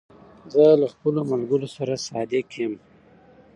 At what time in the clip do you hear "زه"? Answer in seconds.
0.53-0.63